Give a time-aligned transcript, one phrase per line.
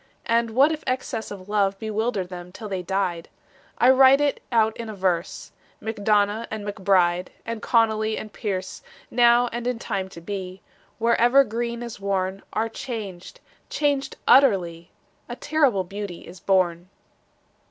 [0.25, 3.29] And what if excess of love Bewildered them till they died?
[3.77, 9.47] I write it out in a verse MacDonagh and MacBride And Connolly and Pearse Now
[9.51, 10.63] and in time to be,
[10.97, 14.89] Wherever green is worn, Are changed, changed utterly:
[15.29, 16.89] A terrible beauty is born.